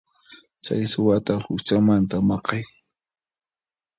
Chay 0.63 0.83
suwata 0.91 1.33
huchanmanta 1.45 2.15
maqay. 2.27 2.63